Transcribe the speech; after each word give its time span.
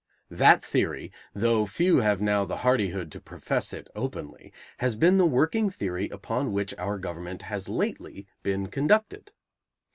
That 0.31 0.65
theory, 0.65 1.11
though 1.35 1.67
few 1.67 1.97
have 1.97 2.23
now 2.23 2.43
the 2.43 2.57
hardihood 2.65 3.11
to 3.11 3.19
profess 3.21 3.71
it 3.71 3.87
openly, 3.95 4.51
has 4.79 4.95
been 4.95 5.19
the 5.19 5.27
working 5.27 5.69
theory 5.69 6.09
upon 6.09 6.51
which 6.53 6.73
our 6.79 6.97
government 6.97 7.43
has 7.43 7.69
lately 7.69 8.25
been 8.41 8.65
conducted. 8.65 9.29